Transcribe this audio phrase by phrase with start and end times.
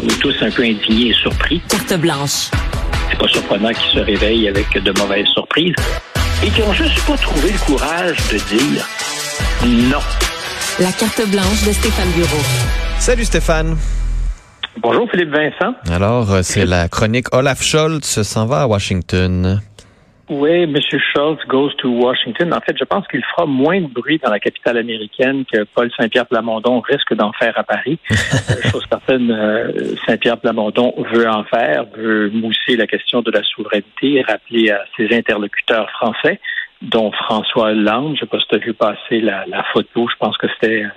[0.00, 1.60] est tous un peu indignés et surpris.
[1.68, 2.50] Carte blanche.
[3.10, 5.74] C'est pas surprenant qu'ils se réveillent avec de mauvaises surprises
[6.44, 8.86] et qu'ils n'ont juste pas trouvé le courage de dire
[9.90, 9.98] non.
[10.78, 12.42] La carte blanche de Stéphane Bureau.
[13.00, 13.76] Salut Stéphane.
[14.80, 15.74] Bonjour Philippe Vincent.
[15.90, 19.60] Alors, euh, c'est la chronique Olaf Scholz s'en va à Washington.
[20.30, 20.76] Oui, M.
[20.78, 22.52] Schultz goes to Washington.
[22.52, 25.90] En fait, je pense qu'il fera moins de bruit dans la capitale américaine que Paul
[25.98, 27.98] Saint-Pierre Plamondon risque d'en faire à Paris.
[28.50, 33.42] Euh, chose certaine, euh, Saint-Pierre Plamondon veut en faire, veut mousser la question de la
[33.42, 36.40] souveraineté, rappeler à ses interlocuteurs français,
[36.80, 38.08] dont François Hollande.
[38.08, 40.08] Je ne sais pas si tu as vu passer la, la photo.
[40.10, 40.88] Je pense que c'était euh,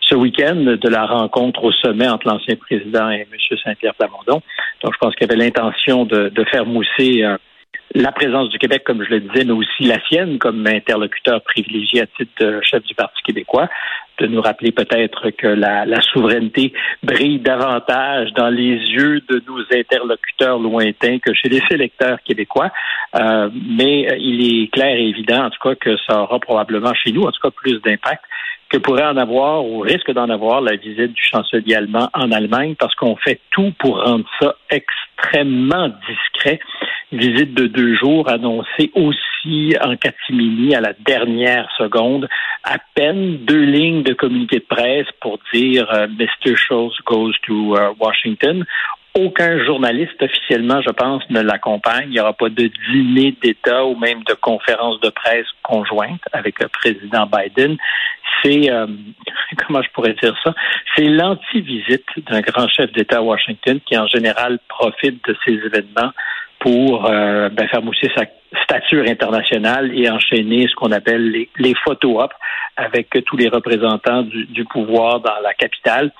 [0.00, 3.58] ce week-end de la rencontre au sommet entre l'ancien président et M.
[3.64, 4.42] Saint-Pierre Plamondon.
[4.82, 7.36] Donc, je pense qu'il avait l'intention de, de, faire mousser euh,
[7.96, 12.02] la présence du Québec, comme je le disais, mais aussi la sienne comme interlocuteur privilégié
[12.02, 13.68] à titre chef du Parti québécois,
[14.18, 20.58] de nous rappeler peut-être que la, souveraineté brille davantage dans les yeux de nos interlocuteurs
[20.58, 22.70] lointains que chez les électeurs québécois.
[23.14, 27.12] Euh, mais il est clair et évident, en tout cas, que ça aura probablement chez
[27.12, 28.22] nous, en tout cas, plus d'impact
[28.68, 32.74] que pourrait en avoir ou risque d'en avoir la visite du chancelier allemand en Allemagne
[32.78, 36.58] parce qu'on fait tout pour rendre ça extrêmement discret
[37.12, 42.28] visite de deux jours annoncée aussi en catimini à la dernière seconde,
[42.64, 46.56] à peine deux lignes de communiqué de presse pour dire uh, Mr.
[46.56, 48.64] Schultz goes to uh, Washington.
[49.18, 52.04] Aucun journaliste officiellement, je pense, ne l'accompagne.
[52.08, 56.60] Il n'y aura pas de dîner d'État ou même de conférence de presse conjointe avec
[56.60, 57.78] le président Biden.
[58.42, 58.86] C'est, euh,
[59.66, 60.54] comment je pourrais dire ça,
[60.94, 66.12] c'est l'anti-visite d'un grand chef d'État à Washington qui, en général, profite de ces événements
[66.58, 68.24] pour euh, ben, faire mousser sa
[68.64, 72.34] stature internationale et enchaîner ce qu'on appelle les, les photo-ops
[72.76, 76.12] avec tous les représentants du, pouvoir dans la capitale.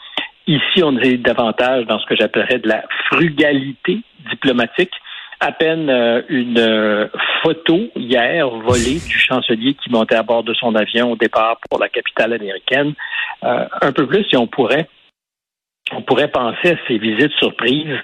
[0.46, 4.92] Ici, on est davantage dans ce que j'appellerais de la frugalité diplomatique.
[5.40, 7.08] À peine euh, une euh,
[7.42, 11.78] photo hier volée du chancelier qui montait à bord de son avion au départ pour
[11.78, 12.94] la capitale américaine.
[13.44, 14.88] Euh, un peu plus, si on pourrait,
[15.92, 17.94] on pourrait penser à ces visites surprises.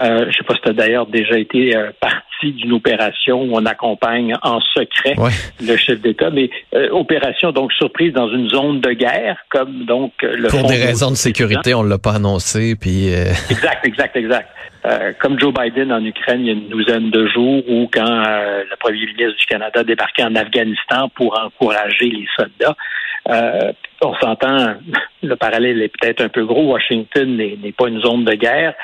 [0.00, 3.42] Euh, je ne sais pas si tu as d'ailleurs déjà été euh, partie d'une opération
[3.42, 5.30] où on accompagne en secret ouais.
[5.60, 10.12] le chef d'État, mais euh, opération donc surprise dans une zone de guerre, comme donc
[10.22, 13.14] le Pour des raisons de sécurité, on ne l'a pas annoncé, puis.
[13.14, 14.48] Euh, exact, exact, exact.
[14.88, 18.04] Euh, comme Joe Biden en Ukraine il y a une douzaine de jours, ou quand
[18.04, 22.76] le premier ministre du Canada débarquait en Afghanistan pour encourager les soldats.
[23.28, 23.72] Euh,
[24.02, 24.76] on s'entend,
[25.22, 26.72] le parallèle est peut-être un peu gros.
[26.72, 28.74] Washington n'est pas une zone de guerre,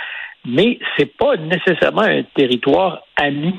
[0.44, 3.54] mais c'est pas nécessairement un territoire ami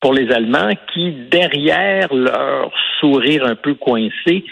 [0.00, 2.70] pour les Allemands qui, derrière leur
[3.00, 4.44] sourire un peu coincé,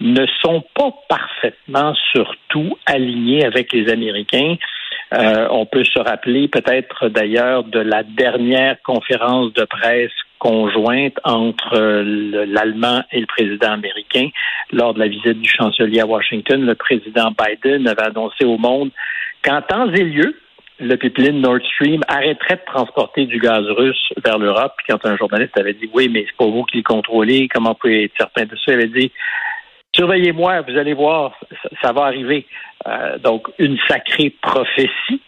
[0.00, 4.56] ne sont pas parfaitement, surtout, alignés avec les Américains.
[5.12, 11.78] Euh, on peut se rappeler peut-être d'ailleurs de la dernière conférence de presse conjointe entre
[12.46, 14.28] l'Allemand et le président américain
[14.72, 16.64] lors de la visite du chancelier à Washington.
[16.64, 18.90] Le président Biden avait annoncé au monde
[19.44, 20.34] qu'en temps et lieu,
[20.80, 24.72] le pipeline Nord Stream arrêterait de transporter du gaz russe vers l'Europe.
[24.78, 27.70] Puis quand un journaliste avait dit oui, mais c'est pas vous qui le contrôlez, comment
[27.70, 28.72] vous pouvez être certain de ça?
[28.72, 29.12] Il avait dit
[29.94, 31.38] surveillez-moi, vous allez voir,
[31.82, 32.46] ça, va arriver.
[32.86, 35.20] Euh, donc, une sacrée prophétie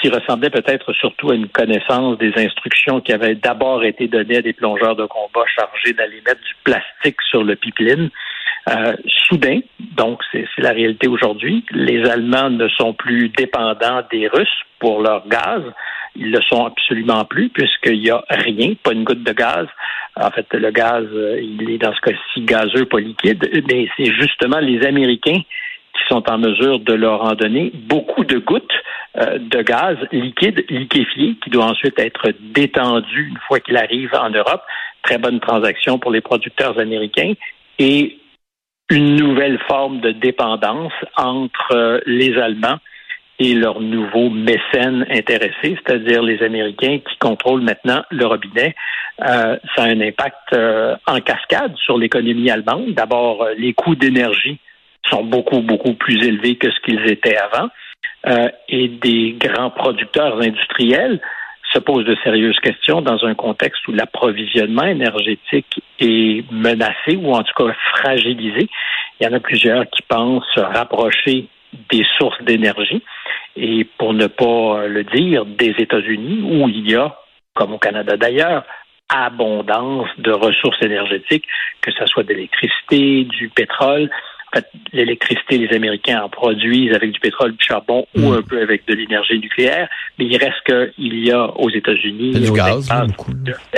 [0.00, 4.42] qui ressemblait peut-être surtout à une connaissance des instructions qui avaient d'abord été données à
[4.42, 8.10] des plongeurs de combat chargés d'aller mettre du plastique sur le pipeline.
[8.70, 8.96] Euh,
[9.28, 15.02] soudain, donc c'est la réalité aujourd'hui, les Allemands ne sont plus dépendants des Russes pour
[15.02, 15.62] leur gaz.
[16.16, 19.66] Ils le sont absolument plus puisqu'il n'y a rien, pas une goutte de gaz.
[20.16, 21.04] En fait, le gaz,
[21.40, 25.40] il est dans ce cas-ci gazeux, pas liquide, mais c'est justement les Américains
[25.94, 28.72] qui sont en mesure de leur en donner beaucoup de gouttes
[29.16, 34.30] euh, de gaz liquide, liquéfié, qui doit ensuite être détendu une fois qu'il arrive en
[34.30, 34.62] Europe.
[35.02, 37.34] Très bonne transaction pour les producteurs américains.
[37.78, 38.18] Et
[38.90, 42.78] une nouvelle forme de dépendance entre euh, les Allemands
[43.38, 48.74] et leurs nouveaux mécènes intéressés, c'est-à-dire les Américains qui contrôlent maintenant le robinet.
[49.20, 52.94] Euh, ça a un impact euh, en cascade sur l'économie allemande.
[52.94, 54.58] D'abord, euh, les coûts d'énergie
[55.10, 57.68] sont beaucoup, beaucoup plus élevés que ce qu'ils étaient avant.
[58.26, 61.20] euh, et des grands producteurs industriels
[61.72, 67.42] se posent de sérieuses questions dans un contexte où l'approvisionnement énergétique est menacé ou en
[67.42, 68.68] tout cas fragilisé.
[69.20, 71.48] Il y en a plusieurs qui pensent se rapprocher
[71.90, 73.02] des sources d'énergie
[73.56, 77.16] et pour ne pas le dire, des États-Unis où il y a,
[77.54, 78.64] comme au Canada d'ailleurs,
[79.08, 81.46] abondance de ressources énergétiques,
[81.80, 84.10] que ce soit d'électricité, du pétrole.
[84.54, 88.34] En fait, l'électricité, les Américains en produisent avec du pétrole, du charbon ou mm.
[88.34, 92.40] un peu avec de l'énergie nucléaire, mais il reste qu'il y a aux États-Unis, il
[92.40, 92.88] y a du gaz,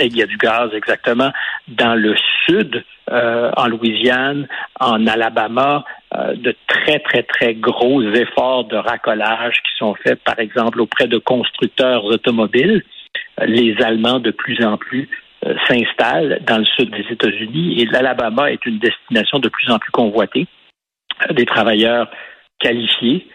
[0.02, 1.30] il y a du gaz exactement
[1.68, 2.14] dans le
[2.44, 4.46] sud, euh, en Louisiane,
[4.78, 5.84] en Alabama,
[6.14, 11.08] euh, de très très très gros efforts de racolage qui sont faits, par exemple auprès
[11.08, 12.82] de constructeurs automobiles
[13.44, 15.08] les Allemands de plus en plus
[15.44, 19.78] euh, s'installent dans le sud des États-Unis et l'Alabama est une destination de plus en
[19.78, 20.46] plus convoitée.
[21.22, 22.10] Euh, des travailleurs
[22.58, 23.26] qualifiés,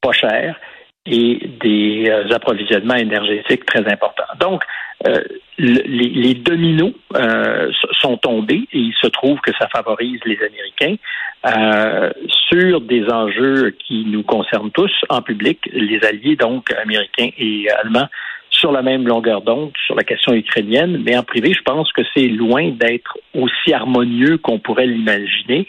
[0.00, 0.56] pas chers
[1.06, 4.24] et des euh, approvisionnements énergétiques très importants.
[4.38, 4.62] Donc,
[5.56, 6.92] les, dominos
[8.00, 10.96] sont tombés et il se trouve que ça favorise les Américains
[12.50, 18.08] sur des enjeux qui nous concernent tous en public, les alliés donc américains et allemands
[18.50, 22.02] sur la même longueur d'onde sur la question ukrainienne, mais en privé, je pense que
[22.14, 25.66] c'est loin d'être aussi harmonieux qu'on pourrait l'imaginer.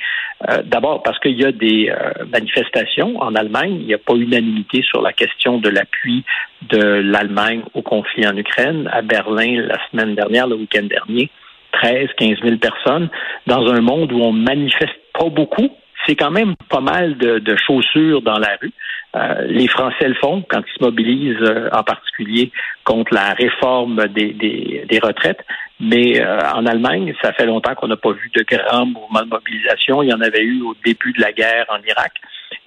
[0.50, 4.16] Euh, d'abord parce qu'il y a des euh, manifestations en Allemagne, il n'y a pas
[4.16, 6.24] unanimité sur la question de l'appui
[6.70, 8.90] de l'Allemagne au conflit en Ukraine.
[8.92, 11.30] À Berlin, la semaine dernière, le week-end dernier,
[11.74, 13.10] 13, 15 000 personnes,
[13.48, 15.70] dans un monde où on manifeste pas beaucoup,
[16.06, 18.74] c'est quand même pas mal de, chaussures dans la rue.
[19.16, 22.52] Euh, les Français le font quand ils se mobilisent euh, en particulier
[22.86, 25.44] contre la réforme des, des, retraites.
[25.82, 29.30] Mais euh, en Allemagne, ça fait longtemps qu'on n'a pas vu de grands mouvements de
[29.30, 30.02] mobilisation.
[30.02, 32.14] Il y en avait eu au début de la guerre en Irak.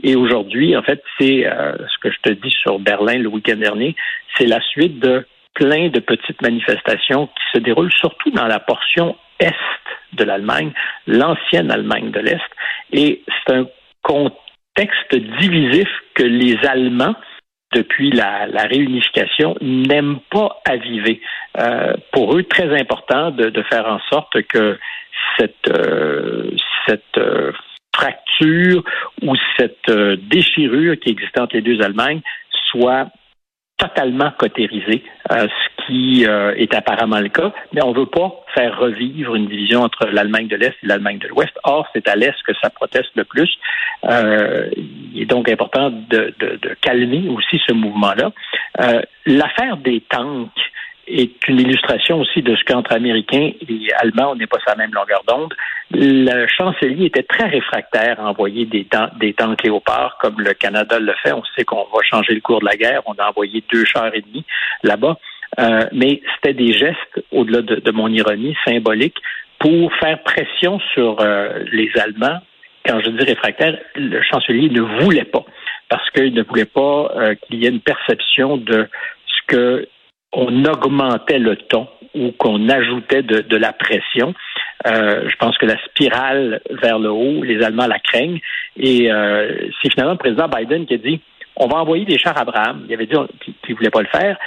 [0.02, 3.94] Et aujourd'hui, en fait, c'est ce que je te dis sur Berlin le week-end dernier,
[4.36, 9.16] c'est la suite de plein de petites manifestations qui se déroulent surtout dans la portion
[9.38, 9.52] est
[10.12, 10.72] de l'Allemagne,
[11.06, 12.40] l'ancienne Allemagne de l'Est.
[12.92, 13.66] Et c'est un
[14.02, 14.43] contexte
[15.40, 17.14] divisif que les Allemands,
[17.74, 21.20] depuis la, réunification, n'aiment pas aviver.
[21.58, 24.78] Euh, pour eux, très important de, faire en sorte que
[25.38, 26.50] cette, euh,
[26.86, 27.52] cette euh,
[27.94, 28.84] fracture
[29.22, 29.90] ou cette
[30.28, 32.20] déchirure qui existe entre les deux Allemagnes
[32.70, 33.08] soit
[33.76, 38.32] totalement cotérisé, euh, ce qui euh, est apparemment le cas, mais on ne veut pas
[38.54, 41.52] faire revivre une division entre l'Allemagne de l'Est et l'Allemagne de l'Ouest.
[41.64, 43.50] Or, c'est à l'Est que ça proteste le plus.
[44.04, 48.32] Euh, il est donc important de, de, de calmer aussi ce mouvement-là.
[49.26, 50.50] L'affaire des tanks
[51.06, 54.76] est une illustration aussi de ce qu'entre Américains et Allemands, on n'est pas sur la
[54.76, 55.54] même longueur d'onde.
[55.90, 58.86] Le chancelier était très réfractaire à envoyer des,
[59.20, 61.32] des tanks léopards comme le Canada le fait.
[61.32, 63.02] On sait qu'on va changer le cours de la guerre.
[63.06, 64.44] On a envoyé deux chars et demi
[64.82, 65.16] là-bas.
[65.58, 69.18] Euh, mais c'était des gestes, au-delà de, mon ironie, symboliques,
[69.58, 72.40] pour faire pression sur euh, les Allemands.
[72.86, 75.44] Quand je dis réfractaire, le chancelier ne voulait pas,
[75.88, 78.88] parce qu'il ne voulait pas euh, qu'il y ait une perception de
[79.26, 79.88] ce que
[80.32, 84.34] on augmentait le ton ou qu'on ajoutait de, la pression.
[84.84, 88.40] Je pense que la spirale vers le haut, les Allemands la craignent.
[88.76, 89.08] Et
[89.80, 91.20] c'est finalement le président Biden qui a dit
[91.56, 92.84] on va envoyer des chars Abraham.
[92.88, 94.38] Il avait dit qu'il ne voulait pas le faire.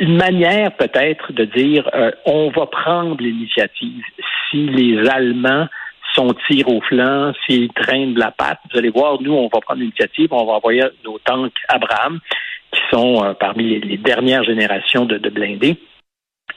[0.00, 4.04] Une manière peut-être de dire euh, on va prendre l'initiative.
[4.50, 5.66] Si les Allemands
[6.14, 9.60] sont tir au flanc, s'ils traînent de la patte, vous allez voir, nous, on va
[9.60, 12.20] prendre l'initiative, on va envoyer nos tanks Abraham
[12.72, 15.76] qui sont euh, parmi les, dernières générations de, blindés.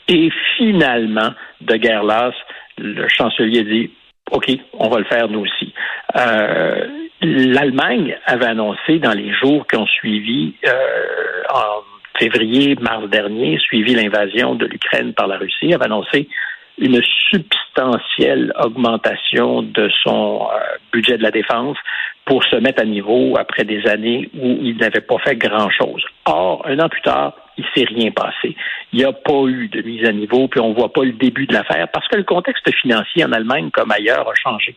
[0.08, 1.32] Et finalement,
[1.62, 2.36] de guerre lasse,
[2.78, 3.92] le chancelier dit
[4.32, 5.74] OK, on va le faire nous aussi.
[6.16, 6.88] Euh,
[7.24, 11.91] L'Allemagne avait annoncé dans les jours qui ont suivi, euh, en
[12.22, 16.30] février, mars dernier, suivi l'invasion de l'Ukraine par la Russie, avait annoncé
[16.78, 20.58] une substantielle augmentation de son euh,
[20.94, 21.78] budget de la défense
[22.26, 26.04] pour se mettre à niveau après des années où il n'avait pas fait grand-chose.
[26.26, 28.56] Or, un an plus tard, il s'est rien passé.
[28.94, 31.48] Il n'y a pas eu de mise à niveau, puis on voit pas le début
[31.48, 34.76] de l'affaire parce que le contexte financier en Allemagne comme ailleurs a changé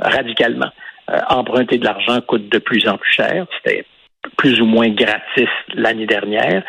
[0.00, 0.70] radicalement.
[1.10, 3.46] Euh, emprunter de l'argent coûte de plus en plus cher.
[3.56, 3.84] C'était
[4.36, 6.62] plus ou moins gratis l'année dernière.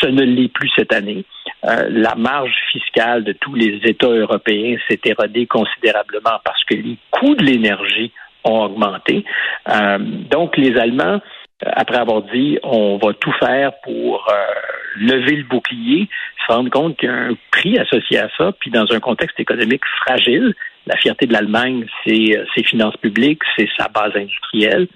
[0.00, 1.24] Ce ne l'est plus cette année.
[1.64, 6.96] Euh, la marge fiscale de tous les États européens s'est érodée considérablement parce que les
[7.10, 8.12] coûts de l'énergie
[8.44, 9.24] ont augmenté.
[9.68, 11.20] Euh, donc, les Allemands,
[11.64, 14.32] euh, après avoir dit on va tout faire pour
[14.96, 16.08] lever le bouclier,
[16.46, 19.38] se rendent compte qu'il y a un prix associé à ça, puis dans un contexte
[19.40, 20.54] économique fragile,
[20.88, 24.88] La fierté de l'Allemagne, c'est ses finances publiques, c'est sa base industrielle.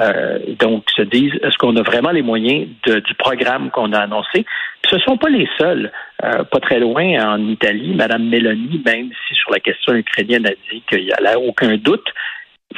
[0.00, 4.44] Euh, donc, se disent, est-ce qu'on a vraiment les moyens du programme qu'on a annoncé?
[4.90, 5.90] ce ne sont pas les seuls.
[6.22, 10.52] Euh, pas très loin, en Italie, Mme Mélanie, même si sur la question ukrainienne a
[10.70, 12.06] dit qu'il n'y a aucun doute,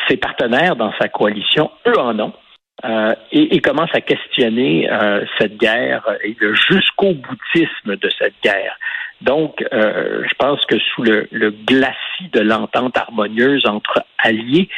[0.09, 2.33] ses partenaires dans sa coalition, eux en ont.
[2.85, 8.35] Euh, et, et commencent à questionner euh, cette guerre et le jusqu'au boutisme de cette
[8.43, 8.79] guerre.
[9.23, 14.69] Donc, euh, je pense que sous le, le glacis de l'entente harmonieuse entre alliés,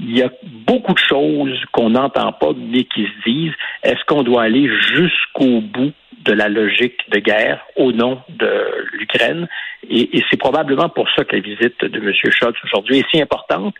[0.00, 0.30] il y a
[0.66, 5.60] beaucoup de choses qu'on n'entend pas, mais qui se disent, est-ce qu'on doit aller jusqu'au
[5.60, 5.92] bout
[6.24, 9.48] de la logique de guerre au nom de l'Ukraine?
[9.88, 12.12] Et, et c'est probablement pour ça que la visite de M.
[12.12, 13.74] Scholz aujourd'hui est si importante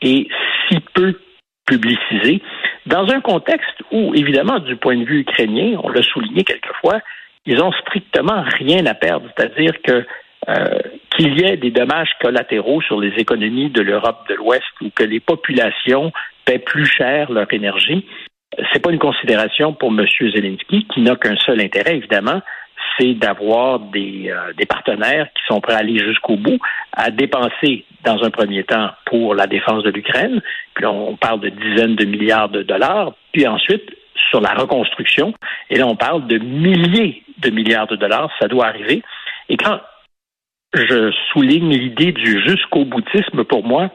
[0.00, 0.28] et
[0.68, 1.18] si peu
[1.66, 2.40] publicisée,
[2.86, 7.00] dans un contexte où, évidemment, du point de vue ukrainien, on l'a souligné quelquefois,
[7.48, 10.04] ils ont strictement rien à perdre, c'est-à-dire que
[10.48, 10.78] euh,
[11.16, 15.02] qu'il y ait des dommages collatéraux sur les économies de l'Europe de l'Ouest ou que
[15.02, 16.12] les populations
[16.44, 18.06] paient plus cher leur énergie,
[18.72, 20.06] c'est pas une considération pour M.
[20.20, 22.40] Zelensky, qui n'a qu'un seul intérêt, évidemment,
[22.98, 26.58] c'est d'avoir des, euh, des, partenaires qui sont prêts à aller jusqu'au bout,
[26.92, 30.42] à dépenser dans un premier temps pour la défense de l'Ukraine,
[30.74, 33.90] puis on parle de dizaines de milliards de dollars, puis ensuite
[34.30, 35.34] sur la reconstruction,
[35.70, 39.02] et là on parle de milliers de milliards de dollars, ça doit arriver.
[39.48, 39.80] Et quand
[40.74, 43.90] je souligne l'idée du jusqu'au boutisme pour moi.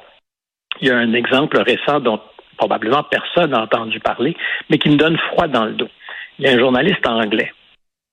[0.82, 2.20] Il y a un exemple récent dont
[2.58, 4.36] probablement personne n'a entendu parler,
[4.70, 5.90] mais qui me donne froid dans le dos.
[6.40, 7.54] Il y a un journaliste anglais,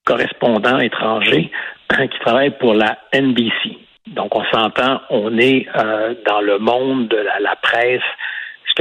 [0.05, 1.51] correspondant étranger,
[1.89, 3.79] qui travaille pour la NBC.
[4.09, 8.03] Donc, on s'entend, on est euh, dans le monde de la, presse,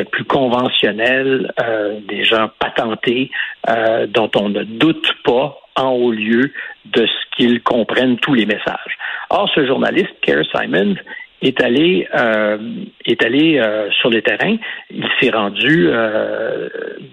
[0.05, 3.31] plus conventionnel, euh, des gens patentés,
[3.69, 6.51] euh, dont on ne doute pas en haut lieu
[6.85, 8.97] de ce qu'ils comprennent tous les messages.
[9.29, 10.95] Or, ce journaliste, Kerr Simons,
[11.41, 12.57] est allé euh,
[13.05, 13.61] est allé
[14.01, 14.57] sur le terrain.
[14.89, 15.89] Il s'est rendu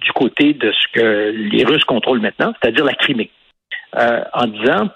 [0.00, 3.30] du côté de ce que les Russes contrôlent maintenant, c'est-à-dire la Crimée,
[3.94, 4.88] en disant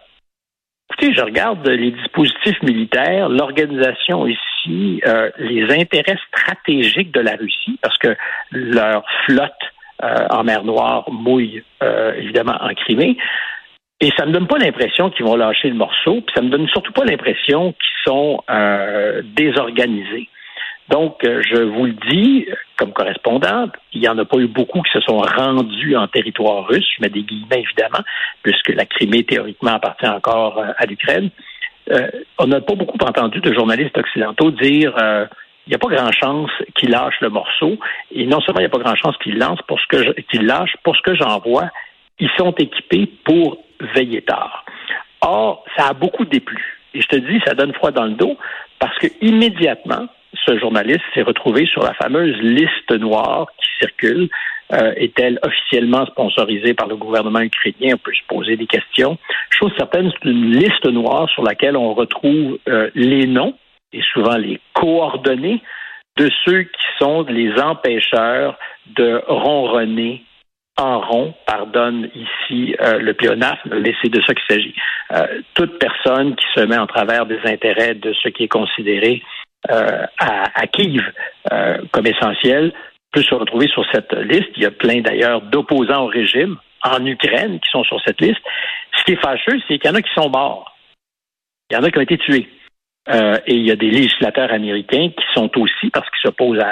[0.91, 7.97] écoutez, je regarde les dispositifs militaires, l'organisation ici, les intérêts stratégiques de la Russie, parce
[7.99, 8.17] que
[8.51, 9.53] leur flotte
[10.03, 11.63] en mer Noire mouille
[12.17, 13.17] évidemment en Crimée.
[14.01, 16.67] Et ça me donne pas l'impression qu'ils vont lâcher le morceau, puis ça me donne
[16.69, 20.29] surtout pas l'impression qu'ils sont euh, désorganisés.
[20.89, 22.47] Donc, euh, je vous le dis,
[22.79, 26.67] comme correspondante, il n'y en a pas eu beaucoup qui se sont rendus en territoire
[26.67, 28.03] russe, je mets des guillemets évidemment,
[28.43, 31.31] puisque la Crimée théoriquement appartient encore euh, à l'Ukraine.
[32.39, 34.95] On n'a pas beaucoup entendu de journalistes occidentaux dire
[35.67, 37.79] il n'y a pas grand chance qu'ils lâchent le morceau.
[38.11, 40.47] Et non seulement il n'y a pas grand chance qu'ils lancent pour ce que qu'ils
[40.47, 41.71] lâchent, pour ce que j'en vois,
[42.19, 43.63] ils sont équipés pour
[43.95, 44.65] veiller tard.
[45.21, 46.79] Or, ça a beaucoup déplu.
[46.95, 48.37] Et je te dis, ça donne froid dans le dos
[48.79, 50.09] parce que immédiatement,
[50.47, 54.29] ce journaliste s'est retrouvé sur la fameuse liste noire qui circule.
[54.73, 57.95] Euh, est-elle officiellement sponsorisée par le gouvernement ukrainien?
[57.95, 59.19] On peut se poser des questions.
[59.51, 63.55] Chose certaine, c'est une liste noire sur laquelle on retrouve euh, les noms
[63.93, 65.61] et souvent les coordonnées
[66.17, 68.57] de ceux qui sont les empêcheurs
[68.95, 70.23] de ronronner
[70.79, 74.75] en rond, pardonne ici euh, le pléonasme, mais c'est de ça qu'il s'agit.
[75.55, 79.23] Toute personne qui se met en travers des intérêts de ce qui est considéré
[79.69, 81.03] à, à, Kiev
[81.91, 82.73] comme essentiel
[83.13, 84.51] peut se retrouver sur cette liste.
[84.57, 88.41] Il y a plein d'ailleurs d'opposants au régime en Ukraine qui sont sur cette liste.
[88.97, 90.77] Ce qui est fâcheux, c'est qu'il y en a qui sont morts.
[91.71, 92.49] Il y en a qui ont été tués.
[93.09, 96.63] et il y a des législateurs américains qui sont aussi, parce qu'ils s'opposent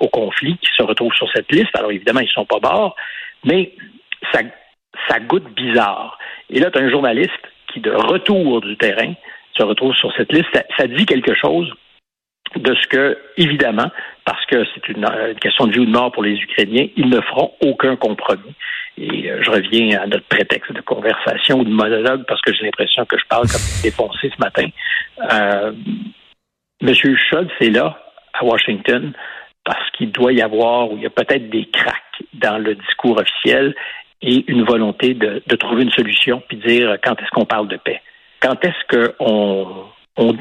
[0.00, 1.74] au conflit, qui se retrouvent sur cette liste.
[1.74, 2.96] Alors évidemment, ils ne sont pas morts,
[3.44, 3.72] mais
[4.32, 4.40] ça,
[5.08, 6.18] ça goûte bizarre.
[6.50, 7.32] Et là, tu as un journaliste
[7.72, 9.14] qui, de retour du terrain,
[9.56, 10.50] se retrouve sur cette liste.
[10.76, 11.72] Ça, dit quelque chose
[12.58, 13.90] de ce que, évidemment,
[14.24, 15.06] parce que c'est une,
[15.40, 18.54] question de vie ou de mort pour les Ukrainiens, ils ne feront aucun compromis.
[18.98, 22.64] Et euh, je reviens à notre prétexte de conversation ou de monologue parce que j'ai
[22.64, 24.66] l'impression que je parle comme défoncé ce matin.
[25.32, 25.72] Euh,
[26.82, 27.98] Monsieur Schultz est là,
[28.34, 29.12] à Washington,
[29.64, 33.18] parce qu'il doit y avoir, ou il y a peut-être des cracks dans le discours
[33.18, 33.74] officiel
[34.22, 38.00] et une volonté de, trouver une solution, puis dire quand est-ce qu'on parle de paix.
[38.40, 39.86] Quand est-ce qu'on
[40.16, 40.36] on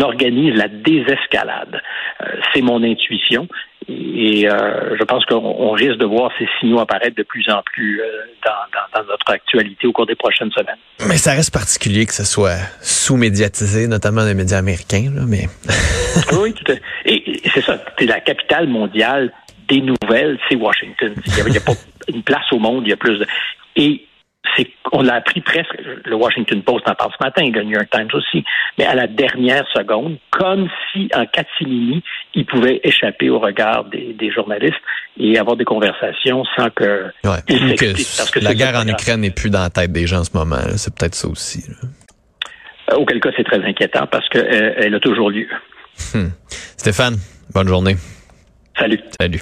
[0.00, 1.80] organise la désescalade.
[2.20, 3.48] Euh, c'est mon intuition
[3.88, 8.00] et euh, je pense qu'on risque de voir ces signaux apparaître de plus en plus
[8.00, 8.04] euh,
[8.44, 10.76] dans, notre actualité au cours des prochaines semaines.
[11.08, 15.10] Mais ça reste particulier que ce soit sous-médiatisé, notamment dans les médias américains.
[15.26, 15.48] mais
[16.40, 16.82] oui, tout à fait.
[17.06, 19.32] Et, c'est ça, c'est la capitale mondiale
[19.68, 21.14] des nouvelles, c'est Washington.
[21.26, 21.72] Il n'y a, pas
[22.08, 23.26] une place au monde, il y a plus de...
[23.76, 24.04] Et
[24.92, 28.08] on l'a appris presque, le Washington Post en parle ce matin, le New York Times
[28.12, 28.44] aussi,
[28.78, 32.02] mais à la dernière seconde, comme si en catimini,
[32.34, 34.80] il pouvait échapper au regard des, journalistes
[35.18, 37.06] et avoir des conversations sans que,
[37.48, 40.24] il parce que la guerre en Ukraine n'est plus dans la tête des gens en
[40.24, 40.56] ce moment.
[40.76, 41.64] C'est peut-être ça aussi.
[42.90, 45.48] Euh, auquel cas, c'est très inquiétant parce qu'elle euh, elle a toujours lieu.
[46.14, 46.28] Hmm.
[46.48, 47.16] Stéphane,
[47.52, 47.96] bonne journée.
[48.78, 49.00] Salut.
[49.20, 49.40] Salut.